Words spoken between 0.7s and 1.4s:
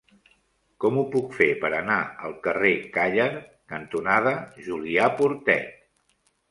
Com ho puc